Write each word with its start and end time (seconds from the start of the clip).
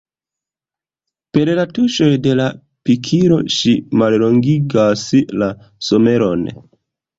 Per 1.37 1.43
la 1.59 1.65
tuŝoj 1.79 2.07
de 2.23 2.33
la 2.39 2.47
pikilo 2.91 3.39
ŝi 3.59 3.75
mallongigas 4.03 5.07
la 5.45 5.53
someron. 5.91 6.53